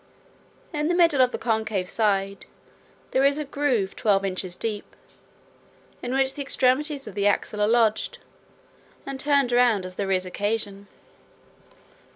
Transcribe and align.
In 0.73 0.87
the 0.87 0.95
middle 0.95 1.21
of 1.21 1.31
the 1.31 1.37
concave 1.37 1.87
side, 1.87 2.47
there 3.11 3.23
is 3.23 3.37
a 3.37 3.45
groove 3.45 3.95
twelve 3.95 4.25
inches 4.25 4.55
deep, 4.55 4.95
in 6.01 6.11
which 6.15 6.33
the 6.33 6.41
extremities 6.41 7.05
of 7.05 7.13
the 7.13 7.27
axle 7.27 7.61
are 7.61 7.67
lodged, 7.67 8.17
and 9.05 9.19
turned 9.19 9.51
round 9.51 9.85
as 9.85 9.93
there 9.93 10.11
is 10.11 10.25
occasion. 10.25 10.87